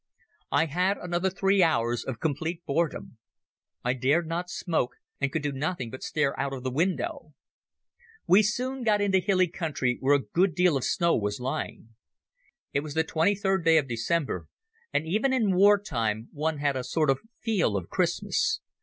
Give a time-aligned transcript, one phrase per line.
[0.51, 3.19] I had another three hours of complete boredom.
[3.83, 7.35] I dared not smoke, and could do nothing but stare out of the window.
[8.25, 11.89] We soon got into hilly country, where a good deal of snow was lying.
[12.73, 14.47] It was the 23rd day of December,
[14.91, 18.59] and even in war time one had a sort of feel of Christmas.